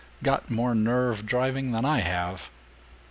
Got 0.23 0.49
more 0.49 0.73
nerve 0.73 1.27
driving 1.27 1.73
than 1.73 1.85
I 1.85 1.99
have!) 1.99 2.49